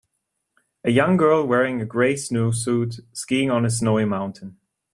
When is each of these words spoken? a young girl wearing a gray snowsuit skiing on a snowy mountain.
a 0.83 0.89
young 0.89 1.15
girl 1.15 1.45
wearing 1.45 1.79
a 1.79 1.85
gray 1.85 2.15
snowsuit 2.15 3.01
skiing 3.13 3.51
on 3.51 3.65
a 3.65 3.69
snowy 3.69 4.03
mountain. 4.03 4.57